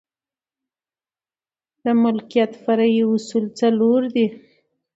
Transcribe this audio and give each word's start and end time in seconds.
د 1.83 1.85
ملوکیت 2.01 2.51
فرعي 2.63 3.01
اصول 3.13 3.45
څلور 3.59 4.01
دي. 4.15 4.27